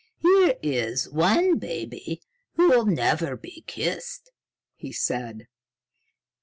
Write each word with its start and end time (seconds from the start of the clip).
"Here 0.17 0.55
is 0.63 1.07
one 1.11 1.59
baby 1.59 2.23
who'll 2.55 2.87
never 2.87 3.37
be 3.37 3.63
kissed," 3.67 4.31
he 4.75 4.91
said. 4.91 5.45